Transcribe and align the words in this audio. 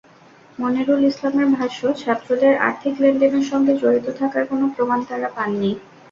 মনিরুল 0.59 1.01
ইসলামের 1.05 1.49
ভাষ্য, 1.55 1.79
ছাত্রদের 2.01 2.53
আর্থিক 2.67 2.93
লেনদেনের 3.01 3.45
সঙ্গে 3.51 3.73
জড়িত 3.81 4.07
থাকার 4.19 4.43
কোনো 4.47 4.65
প্রমাণ 4.75 4.99
তাঁরা 5.09 5.29
পাননি। 5.37 5.71